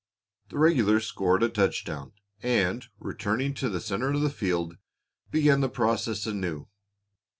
The 0.49 0.57
regulars 0.57 1.05
scored 1.05 1.43
a 1.43 1.47
touchdown 1.49 2.13
and, 2.41 2.87
returning 2.97 3.53
to 3.53 3.69
the 3.69 3.79
center 3.79 4.09
of 4.13 4.21
the 4.21 4.31
field, 4.31 4.77
began 5.29 5.61
the 5.61 5.69
process 5.69 6.25
anew. 6.25 6.67